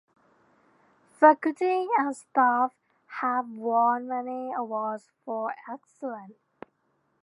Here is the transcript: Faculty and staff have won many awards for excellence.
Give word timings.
Faculty 1.19 1.85
and 1.95 2.17
staff 2.17 2.73
have 3.21 3.47
won 3.51 4.07
many 4.07 4.51
awards 4.51 5.11
for 5.23 5.53
excellence. 5.71 6.39